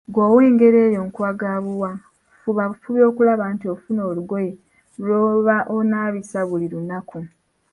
Ggwe 0.09 0.23
ow'engeri 0.29 0.77
eyo 0.87 1.01
nkuwa 1.07 1.31
ga 1.39 1.53
buwa, 1.65 1.91
fuba 2.41 2.63
bufubi 2.69 3.01
okulaba 3.09 3.45
nti 3.53 3.65
ofuna 3.73 4.01
olugoye 4.09 4.51
lw'oba 5.03 5.55
onaabisa 5.75 6.39
buli 6.49 6.67
lunaku. 6.73 7.19